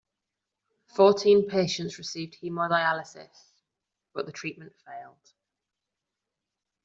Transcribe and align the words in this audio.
Fourteen 0.87 1.47
patients 1.47 1.99
received 1.99 2.35
hemodialysis, 2.41 3.51
but 4.15 4.25
the 4.25 4.31
treatment 4.31 4.73
failed. 4.83 5.31